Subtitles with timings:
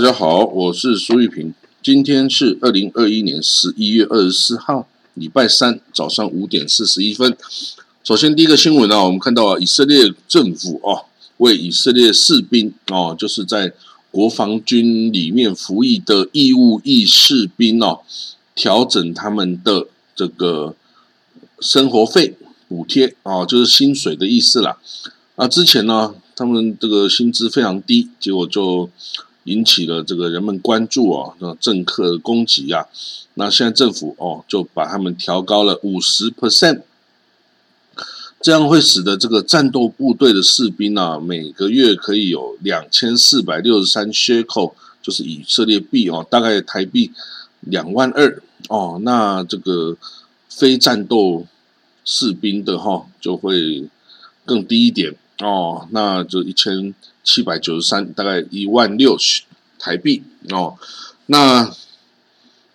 [0.00, 1.52] 大家好，我是苏玉平。
[1.82, 7.36] 今天是二零二一年十一月二十四号，礼拜三早上五点四十一分。
[8.02, 11.04] 首先，第一个新闻啊，我们看到以色列政府哦，
[11.36, 13.74] 为以色列士兵哦，就是在
[14.10, 18.00] 国防军里面服役的义务役士兵哦，
[18.54, 20.74] 调整他们的这个
[21.60, 22.34] 生活费
[22.68, 24.78] 补贴哦，就是薪水的意思啦。
[25.36, 28.88] 啊，之前呢，他们这个薪资非常低，结果就
[29.50, 32.86] 引起了这个人们关注哦，那政客的攻击啊。
[33.34, 36.82] 那现在政府哦，就把他们调高了五十 percent，
[38.40, 47.10] 这样会使得这个战斗部队的士兵啊，每个月可以有两千四百六十三 shekel，就是以色列币哦，大概台币
[47.60, 49.00] 两万二哦。
[49.02, 49.96] 那这个
[50.48, 51.46] 非战斗
[52.04, 53.88] 士兵的哈，就会
[54.44, 55.14] 更低一点。
[55.40, 59.16] 哦，那就一千七百九十三，大概一万六
[59.78, 60.76] 台币哦。
[61.26, 61.74] 那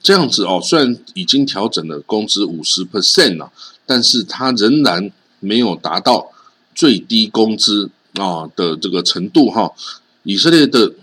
[0.02, 3.52] 这样子哦，虽然已经调整了工资五十 percent 了，
[3.86, 6.32] 但是它仍然没有达到
[6.74, 9.72] 最低工资啊的这个程度哈。
[10.24, 10.94] 以色列的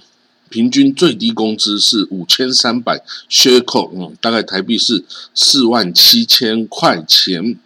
[0.49, 7.57] 平均最低工资是五千三百削扣，嗯，大概台币是四万七千块钱。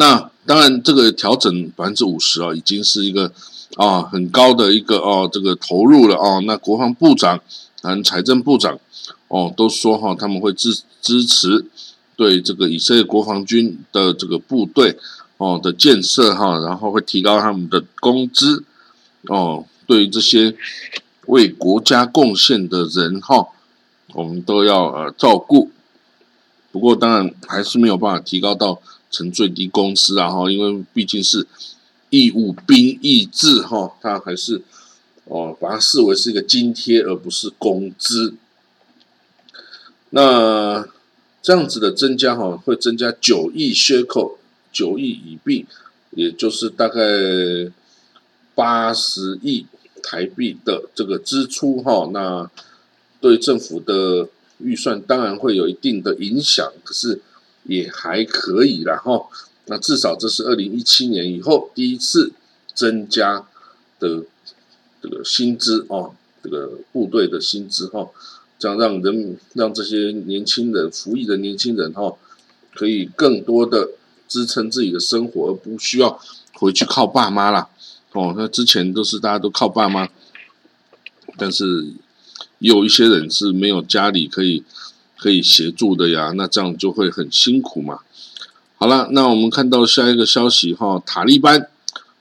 [0.00, 3.32] 那当然，这个调整百分之五十啊，已经是一个
[3.74, 6.40] 啊很高的一个哦这个投入了哦。
[6.46, 7.40] 那国防部长、
[7.82, 8.78] 和财政部长
[9.26, 11.66] 哦都说哈，他们会支支持
[12.14, 14.96] 对这个以色列国防军的这个部队
[15.38, 18.62] 哦的建设哈，然后会提高他们的工资
[19.26, 19.64] 哦。
[19.88, 20.54] 对于这些
[21.26, 23.48] 为国家贡献的人哈，
[24.14, 25.72] 我们都要呃照顾。
[26.70, 28.80] 不过当然还是没有办法提高到。
[29.10, 31.46] 成最低工资啊哈，因为毕竟是
[32.10, 34.60] 义务兵役制哈，它还是
[35.24, 38.34] 哦把它视为是一个津贴而不是工资。
[40.10, 40.86] 那
[41.40, 44.38] 这样子的增加哈，会增加九亿缺口，
[44.70, 45.64] 九亿以币，
[46.10, 47.00] 也就是大概
[48.54, 49.64] 八十亿
[50.02, 52.10] 台币的这个支出哈。
[52.12, 52.50] 那
[53.20, 57.22] 对政府的预算当然会有一定的影响，可是。
[57.68, 59.28] 也还可以啦哈，
[59.66, 62.32] 那至少这是二零一七年以后第一次
[62.74, 63.46] 增加
[64.00, 64.24] 的
[65.02, 68.08] 这个薪资哦，这个部队的薪资哈，
[68.58, 72.16] 这样让人让这些年轻人服役的年轻人哈，
[72.74, 73.90] 可以更多的
[74.26, 76.18] 支撑自己的生活，而不需要
[76.54, 77.68] 回去靠爸妈啦。
[78.12, 78.34] 哦。
[78.34, 80.08] 那之前都是大家都靠爸妈，
[81.36, 81.92] 但是
[82.60, 84.64] 有一些人是没有家里可以。
[85.18, 87.98] 可以协助的呀，那这样就会很辛苦嘛。
[88.76, 91.68] 好了，那我们看到下一个消息哈，塔利班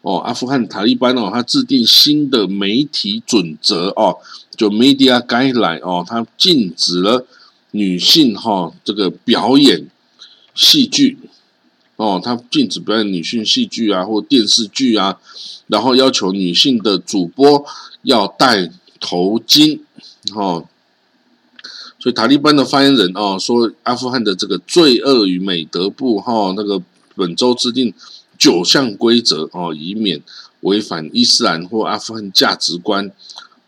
[0.01, 4.17] 哦，阿富汗塔利班哦，他制定新的媒体准则哦，
[4.55, 7.27] 就 Media Guideline 哦，他禁止了
[7.71, 9.87] 女性哈这个表演
[10.55, 11.19] 戏剧
[11.97, 15.19] 哦，他禁止表演女性戏剧啊或电视剧啊，
[15.67, 17.63] 然后要求女性的主播
[18.01, 19.81] 要戴头巾
[20.33, 20.65] 哦。
[21.99, 26.79] 所以塔利班的发言人哦说，阿富汗的这个罪恶与美德部哈那个
[27.15, 27.91] 本周制定
[28.37, 30.21] 九项规则哦，以免
[30.61, 33.11] 违反伊斯兰或阿富汗价值观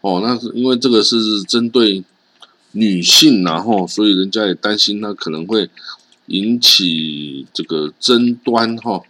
[0.02, 0.22] 哦。
[0.22, 2.04] 那因为这个是针对
[2.74, 5.68] 女性然后，所以人家也担心那可能会
[6.28, 9.02] 引起这个争端哈。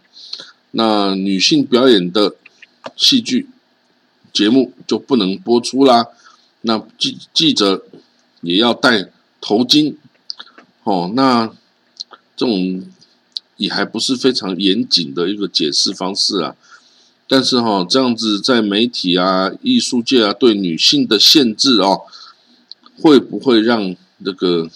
[0.70, 2.36] 那女性表演的
[2.96, 3.46] 戏剧
[4.32, 6.06] 节目就不能播出啦。
[6.62, 7.84] 那记记者。
[8.42, 9.06] 也要戴
[9.40, 9.94] 头巾，
[10.84, 11.46] 哦，那
[12.36, 12.84] 这种
[13.56, 16.54] 也还不是非常严谨的一个解释方式啊。
[17.26, 22.02] 但是哈，这样子在媒体啊、艺术界啊对女性的限制哦，
[23.00, 24.68] 会不会让那个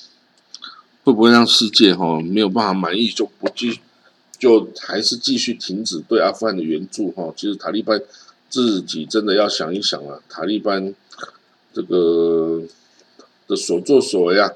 [1.03, 3.81] 会不会让世界哈没有办法满意，就不继
[4.39, 7.33] 就还是继续停止对阿富汗的援助哈？
[7.37, 8.01] 其实塔利班
[8.49, 10.95] 自己真的要想一想啊，塔利班
[11.75, 12.63] 这个。
[13.46, 14.50] 的所作所为啊，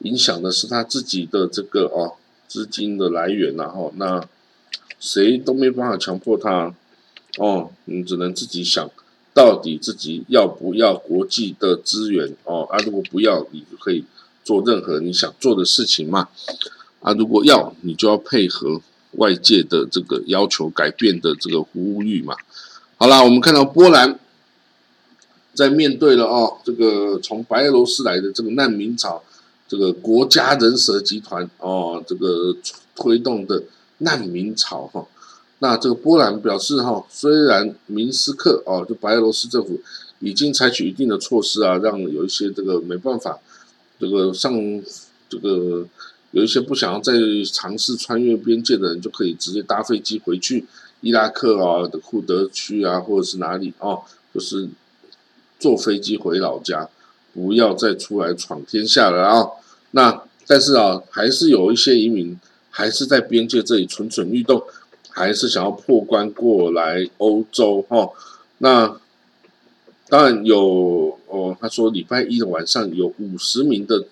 [0.00, 2.14] 影响的是他自己的这个哦
[2.46, 4.22] 资金的来源，然后那
[5.00, 6.74] 谁都没办法强迫他
[7.38, 8.90] 哦，你只能自己想
[9.32, 14.04] 到底自己要不要国际的资源哦啊，如果不要，你就可以
[14.44, 16.28] 做任何你想做的事情嘛
[17.00, 18.80] 啊，如果要，你就要配合
[19.12, 22.36] 外界的这个要求改变的这个呼吁嘛。
[22.96, 24.18] 好啦，我们看到波兰。
[25.56, 29.22] 在面对了哦，这个从白俄罗斯来的这个难民潮，
[29.66, 32.54] 这个国家人蛇集团哦，这个
[32.94, 33.62] 推动的
[33.98, 35.06] 难民潮哈，
[35.60, 39.80] 那这个波兰表示哈，虽然明斯克哦，就白俄罗斯政府
[40.20, 43.38] 已经采取一定的措施啊，让有一些这个没办法，
[43.98, 44.52] 这个上
[45.28, 45.86] 这个
[46.32, 47.14] 有一些不想要再
[47.50, 50.66] 尝试穿越边界的人，就可以直接搭飞机回去
[51.00, 54.02] 伊拉克啊的库德区啊，或者是哪里哦，
[54.34, 54.68] 就是
[55.58, 56.88] 坐飞机回老家，
[57.32, 59.46] 不要再出来闯天下了啊。
[59.92, 62.38] 那但是啊，还是有一些移民
[62.70, 64.62] 还是在边界这里蠢蠢欲动，
[65.10, 68.10] 还是想要破关过来欧洲哈。
[68.58, 68.98] 那
[70.08, 74.04] 当然有哦，他说礼拜一的晚上有五十名的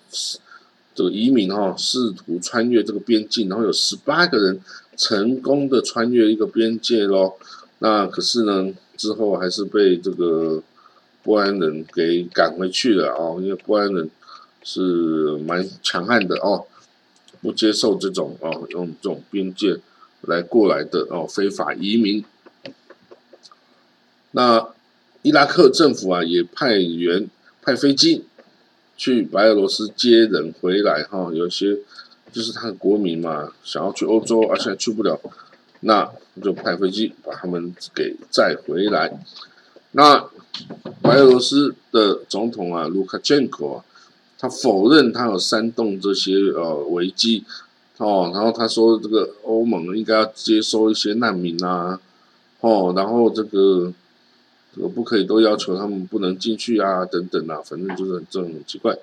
[0.93, 4.59] 这个移民哈，试图穿越这个边境，然后有十八个人
[4.97, 7.37] 成功的穿越一个边界咯。
[7.79, 10.61] 那可是呢，之后还是被这个
[11.25, 14.09] 波安人给赶回去了哦，因为波安人
[14.63, 16.65] 是蛮强悍的哦，
[17.41, 19.77] 不接受这种哦用这种边界
[20.21, 22.23] 来过来的哦非法移民。
[24.31, 24.69] 那。
[25.25, 27.27] 伊拉克政府啊，也派员
[27.59, 28.25] 派飞机
[28.95, 31.31] 去白俄罗斯接人回来哈。
[31.33, 31.79] 有些
[32.31, 35.19] 就是他的国民嘛，想要去欧洲，而且还去不了，
[35.79, 36.07] 那
[36.43, 39.19] 就派飞机把他们给载回来。
[39.95, 40.29] 那
[41.01, 43.83] 白俄罗斯的总统啊，卢卡申科啊，
[44.37, 47.43] 他否认他有煽动这些呃危机
[47.97, 51.99] 哦，然后他说这个欧盟应该要接收一些难民啊，
[52.61, 53.93] 哦，然后这个。
[54.77, 58.93] 这个不可以都要求他们不能进去啊，等等啊，反正就是这种奇怪。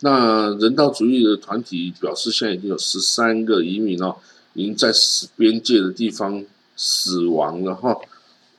[0.00, 4.16] 那人道主义的团体表示，现在已经有十三个移民哦，
[4.54, 6.44] 已经在死边界的地方
[6.74, 7.96] 死亡了哈。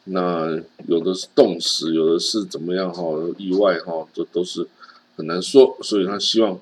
[0.06, 3.04] 那有的是冻死，有的是怎么样哈？
[3.38, 4.68] 意外哈，这都是
[5.16, 5.78] 很难说。
[5.82, 6.60] 所以他希望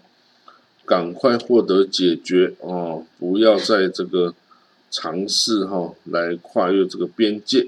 [0.86, 4.34] 赶快获得解决哦，不要在这个
[4.90, 7.68] 尝试哈来跨越这个边界。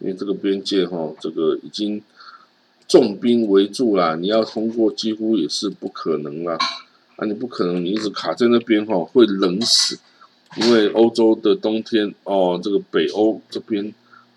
[0.00, 2.02] 因为这个边界哈，这个已经
[2.86, 6.58] 重兵围住了，你要通过几乎也是不可能了。
[7.16, 9.98] 啊，你不可能，你一直卡在那边哈，会冷死。
[10.56, 13.94] 因为欧洲的冬天哦，这个北欧这边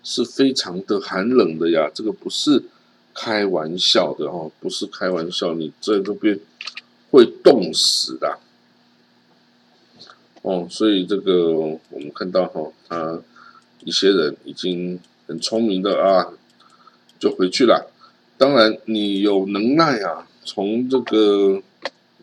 [0.08, 2.64] 是非常的寒冷的呀，这个不是
[3.12, 6.40] 开玩笑的哦，不是开玩笑，你在这边
[7.10, 8.38] 会冻死的。
[10.40, 11.52] 哦，所以这个
[11.90, 13.20] 我们看到哈，他
[13.84, 14.98] 一些人已经。
[15.28, 16.32] 很聪明的啊，
[17.18, 17.90] 就回去了。
[18.38, 21.62] 当然，你有能耐啊，从这个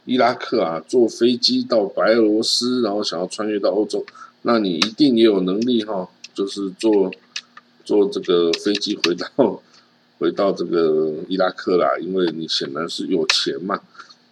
[0.05, 4.03] 伊拉克啊坐飞机到白俄罗斯，然后想要穿越到欧洲，
[4.41, 7.11] 那你一定也有能力哈，就是坐
[7.85, 9.27] 坐这个飞机回到
[10.19, 11.97] 回到这个伊拉克啦。
[12.01, 13.79] 因为你显然是有钱嘛，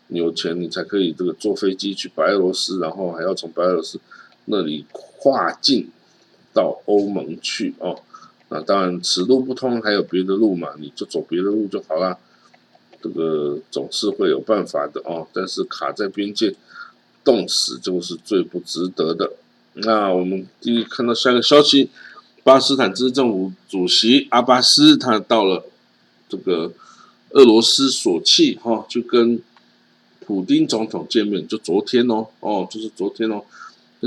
[0.07, 4.00] 你有钱你才可以这个坐飞机去白俄罗斯，然后还要从白俄罗斯
[4.45, 5.89] 那里跨境
[6.53, 8.00] 到欧盟去哦。
[8.50, 10.69] 那当然，此路不通，还有别的路嘛？
[10.77, 12.17] 你就走别的路就好了。
[13.01, 15.27] 这个总是会有办法的哦。
[15.33, 16.55] 但是卡在边界，
[17.24, 19.33] 冻死就是最不值得的。
[19.74, 21.89] 那我们第一看到下一个消息，
[22.43, 25.65] 巴斯坦自治政府主席阿巴斯他到了
[26.29, 26.71] 这个
[27.29, 29.41] 俄罗斯索契哈，就跟
[30.25, 33.43] 普丁总统见面，就昨天哦，哦，就是昨天哦，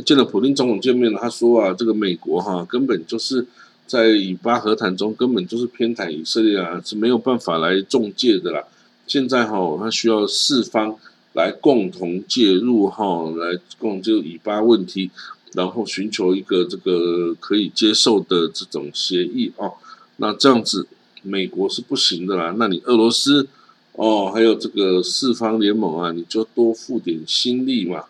[0.04, 1.18] 见了普丁总统见面了。
[1.20, 3.46] 他说啊，这个美国哈根本就是。
[3.86, 8.64] 在以巴和谈中，根本就是偏袒以色列啊，是没有办法来中介的啦。
[9.06, 10.96] 现在哈，他需要四方
[11.34, 15.12] 来共同介入哈，来共就以巴问题，
[15.52, 19.74] 然后寻求一个这个可以接受的这种协议哦。
[20.16, 20.86] 那这样子，
[21.22, 22.54] 美国是不行的啦。
[22.58, 23.48] 那你俄罗斯
[23.92, 28.04] 哦，还有这个四方联盟啊，你就多付点心力嘛，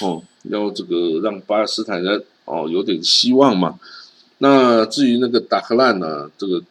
[0.00, 3.78] 哦，要这个让巴勒斯坦人哦有点希望嘛。
[4.38, 6.30] 那至于那个达克兰呢？
[6.36, 6.62] 这个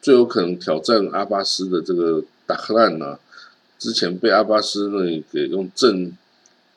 [0.00, 3.18] 最有可能挑战阿巴斯的这个达克兰呢，
[3.78, 6.10] 之前被阿巴斯那给用政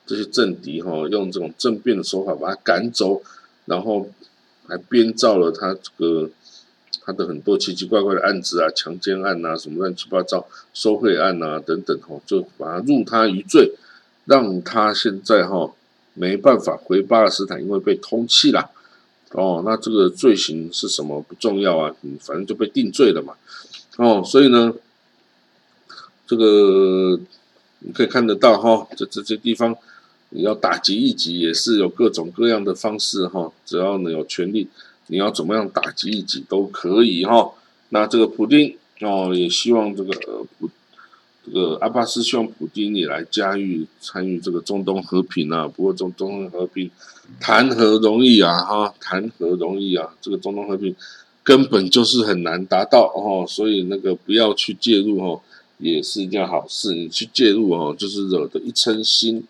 [0.05, 3.21] 这些政敌哈，用这种政变的手法把他赶走，
[3.65, 4.09] 然后
[4.67, 6.29] 还编造了他这个
[7.05, 13.73] 他的很多奇奇怪怪的案子啊，强奸案啊，什么乱七八糟收贿案啊等等哈，就把他入他于罪，
[14.25, 15.71] 让他现在哈
[16.13, 18.71] 没办法回巴勒斯坦，因为被通缉了。
[19.31, 23.33] 哦，那这个罪行是什么不重要啊，嗯，反正就被定罪了嘛。
[23.97, 24.73] 哦，所以呢，
[26.25, 27.19] 这个
[27.79, 29.75] 你可以看得到哈，这这些地方
[30.35, 34.67] 你要打击异己也是有各种各样的方式哈，只要你有权利，
[35.07, 37.51] 你要怎么样打击异己都可以哈。
[37.89, 40.13] 那这个普丁哦，也希望这个
[40.59, 40.69] 普。
[41.47, 46.89] 这个阿巴斯希望普京也来加入参与这个中东和平啊，不过中中东和平
[47.39, 50.09] 谈何容易啊哈，谈何容易啊！
[50.19, 50.95] 这个中东和平
[51.43, 55.39] 根本就是很难达到哦，所以那个不要去介入哦，
[55.77, 56.95] 也是一件好事。
[56.95, 59.43] 你去介入哦，就是惹得一身腥，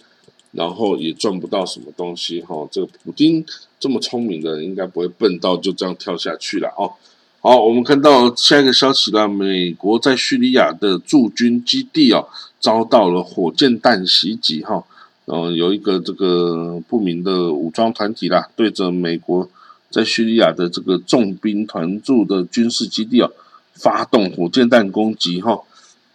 [0.55, 2.67] 然后也赚不到什么东西哈。
[2.71, 3.45] 这个普京
[3.79, 6.93] 这么聪明的人，应该不会笨到就这样跳下去了哦。
[7.41, 12.27] 好，我们看到下一个消息了，美国在叙利亚的驻军基地哦，
[12.59, 14.83] 遭到了火箭弹袭击哈。
[15.25, 19.50] 嗯，有一个这个不明的武装团体啦，对着美国。
[19.91, 23.29] 在叙利亚的这个重兵团驻的军事基地啊，
[23.75, 25.62] 发动火箭弹攻击哈，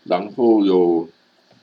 [0.05, 1.09] 然后有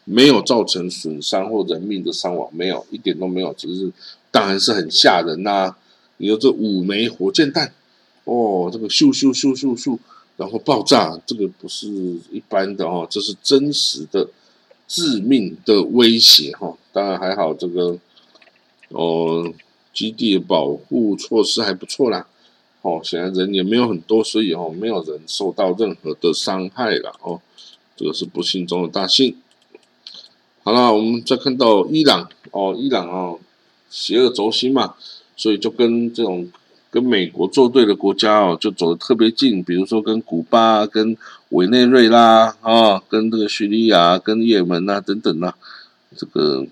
[0.09, 2.49] 没有造成损伤或人命的伤亡？
[2.53, 3.91] 没有，一点都没有，只是
[4.31, 5.75] 当然是很吓人呐。
[6.17, 7.73] 你说这五枚火箭弹，
[8.23, 9.99] 哦，这个咻咻咻咻咻，
[10.37, 11.87] 然后爆炸，这个不是
[12.31, 14.29] 一般的哦，这是真实的
[14.87, 16.75] 致命的威胁哈。
[16.93, 17.99] 当然还好，这个
[18.89, 19.53] 哦。
[19.93, 22.27] 基地保护措施还不错啦，
[22.83, 27.41] 哦，显然人也没有很多，所以哦，没有人受到任何的伤害了哦，
[27.95, 29.35] 这个是不幸中的大幸。
[30.67, 33.39] 好了，我们再看到伊朗哦，伊朗哦，
[33.89, 34.95] 邪恶轴心嘛，
[35.38, 36.45] 所以就跟这种
[36.91, 41.15] 跟美国作对的国家哦，就走得特别近，比如说跟古巴、跟
[41.51, 45.55] 委内瑞拉啊，跟这个叙利亚、跟也门啊等等啊，
[46.17, 46.67] 这个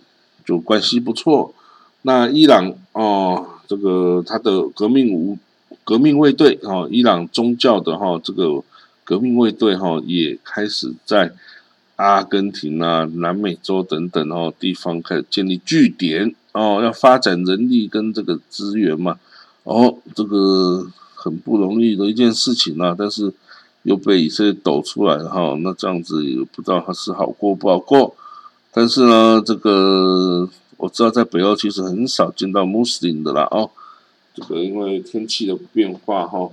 [0.46, 1.54] 就关系不错。
[2.02, 5.38] 那伊朗哦，这个他的革命无
[5.86, 8.62] 革命卫队哦，伊朗宗教的哈这个
[9.06, 11.32] 革命卫队哈也开始在
[11.96, 19.20] 阿根廷啊、南美洲等等哦地方开始建立据点哦，要发展人力跟这个资源嘛，
[19.64, 23.34] 哦，这个很不容易的一件事情啊，但是
[23.84, 28.16] 又被以色列抖出来哈，那这样子也不知道他是好过不好过，
[28.72, 30.50] 但是呢，这个。
[30.78, 33.72] 我知道在北欧其实很少见到穆斯林的啦哦，
[34.36, 36.52] 这个因为天气的变化哈，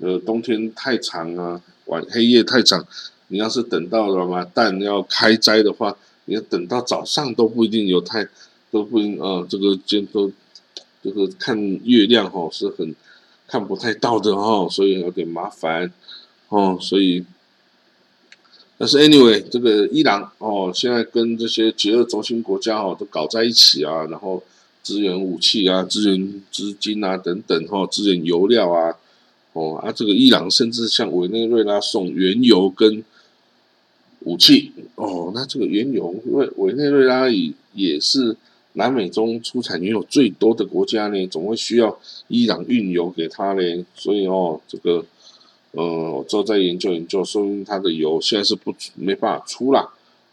[0.00, 2.84] 呃冬天太长啊，晚黑夜太长，
[3.32, 5.96] 你要是等到了嘛蛋要开斋的话，
[6.26, 8.28] 你要等到早上都不一定有太
[8.70, 10.30] 都不一呃这个就都
[11.02, 12.94] 这个看月亮哈是很
[13.48, 15.90] 看不太到的哈，所以有点麻烦
[16.50, 17.24] 哦，所以。
[18.78, 24.42] 但是 anyway，这个伊朗哦，现在跟这些极恶轴心国家哦都搞在一起啊，然后
[24.82, 28.96] 支援武器啊，支援资金啊等等哈，支援油料啊，
[29.52, 33.04] 哦啊，这个伊朗甚至向委内瑞拉送原油跟
[34.24, 38.36] 武器哦，那这个原油，因为委内瑞拉也也是
[38.74, 41.98] 南美中出产原油最多的国家呢，总会需要
[42.28, 45.04] 伊朗运油给他呢，所以哦，这个。
[45.74, 49.88] 嗯，我之后再研究研究，说明它的油现在是不没办法出啦，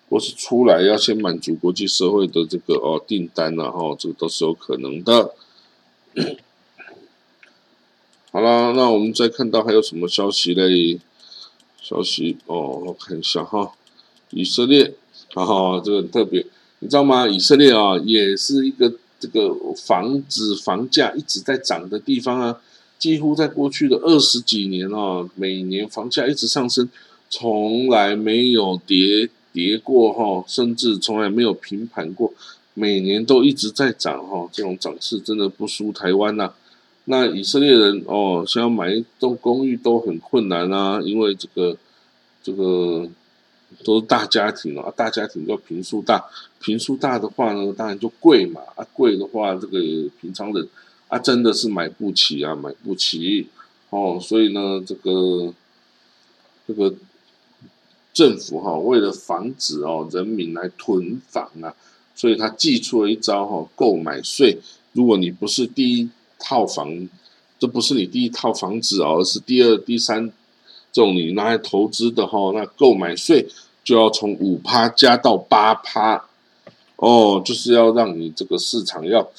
[0.09, 5.33] 或是出来要先满足国际社会的这个哦订单然后这个都是有可能的。
[8.33, 10.99] 好啦，那我们再看到还有什么消息嘞？
[11.81, 13.71] 消息哦，我看一下哈，
[14.31, 14.93] 以色列，
[15.33, 16.45] 哈，这个很特别，
[16.79, 17.27] 你知道吗？
[17.27, 22.59] 以色列啊，也是一个这个房子房价一直在涨的地方啊。
[22.97, 26.89] 几乎在过去的二十几年哦，每年房价一直上升，
[27.29, 32.33] 从来没有跌跌过哈，甚至从来没有平盘过，
[32.73, 36.51] 每年都一直在涨哈，这种涨势真的不输台湾呐。
[37.05, 41.77] 那以色列人哦，想要买一栋公寓都很困难啊，因为这个
[42.43, 43.07] 这个
[43.83, 46.25] 都是大家庭啊，大家庭要平数大，
[46.59, 49.79] 平数大的话呢，当然就贵嘛，啊贵的话，这个
[50.21, 50.67] 平常人。
[51.07, 53.47] 啊，真的是买不起啊，买不起
[53.89, 55.51] 哦，所以呢，这个
[56.67, 56.93] 这个
[58.13, 61.73] 政府哈，为了防止哦人民来囤房啊，
[62.13, 64.59] 所以他寄出了一招哈，购买税。
[64.93, 66.07] 如果你不是第一
[66.37, 67.09] 套房，
[67.57, 70.31] 这不是你第一套房子哦，而是第二、第三
[70.91, 73.47] 这种你拿来投资的哈，那购买税
[73.83, 76.25] 就要从五趴加到八趴
[76.97, 79.29] 哦，就是要让你这个市场要。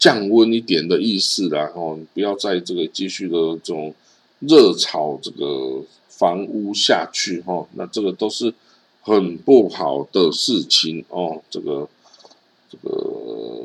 [0.00, 3.92] 降温一点的意思啦，哦，不要在这个继续的这种
[4.38, 8.54] 热炒这个房屋下去，哈，那这个都是
[9.02, 11.42] 很不好的事情哦。
[11.50, 11.88] 这个
[12.70, 13.64] 这个，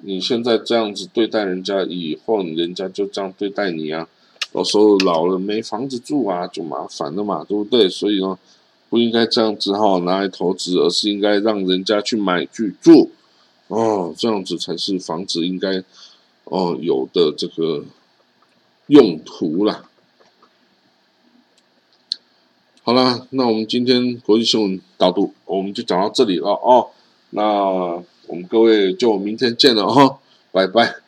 [0.00, 4.08] 你现在这样子对待人家，以后人家就这样对待你啊。
[4.52, 7.88] 到时候老了没房子住啊，就麻烦了嘛，对不对？
[7.88, 8.38] 所以呢，
[8.90, 13.10] 不应该这样子哈拿来投资，而是应该让人家去买去住。
[13.68, 15.82] 哦，这样子才是房子应该
[16.44, 17.84] 哦有的这个
[18.88, 19.88] 用途啦。
[22.82, 26.90] 好了，那我们今天国际新闻导读我们就讲到这里了哦。
[27.30, 27.42] 那
[28.26, 30.18] 我们各位就明天见了哦，
[30.50, 31.01] 拜拜。